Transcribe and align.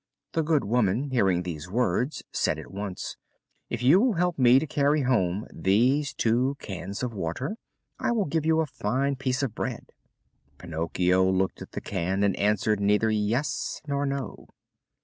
The 0.31 0.41
good 0.41 0.63
woman, 0.63 1.11
hearing 1.11 1.43
these 1.43 1.69
words, 1.69 2.23
said 2.31 2.57
at 2.57 2.71
once: 2.71 3.17
"If 3.69 3.83
you 3.83 4.01
will 4.01 4.13
help 4.13 4.39
me 4.39 4.57
to 4.57 4.65
carry 4.65 5.03
home 5.03 5.45
these 5.53 6.11
two 6.11 6.55
cans 6.57 7.03
of 7.03 7.13
water 7.13 7.55
I 7.99 8.11
will 8.11 8.25
give 8.25 8.43
you 8.43 8.61
a 8.61 8.65
fine 8.65 9.15
piece 9.15 9.43
of 9.43 9.53
bread." 9.53 9.91
Pinocchio 10.57 11.29
looked 11.29 11.61
at 11.61 11.73
the 11.73 11.81
can 11.81 12.23
and 12.23 12.35
answered 12.37 12.79
neither 12.79 13.11
yes 13.11 13.79
nor 13.85 14.07
no. 14.07 14.47